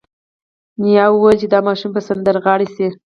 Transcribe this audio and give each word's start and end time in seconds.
نیا 0.81 1.05
یې 1.09 1.13
وویل 1.13 1.37
چې 1.41 1.47
دا 1.53 1.59
ماشوم 1.67 1.89
به 1.93 2.01
سندرغاړی 2.07 2.67
شي 2.75 2.87